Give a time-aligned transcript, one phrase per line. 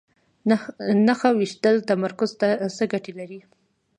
[1.07, 3.39] نښه ویشتل تمرکز ته څه ګټه لري؟